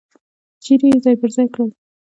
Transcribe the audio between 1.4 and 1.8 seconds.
کړل.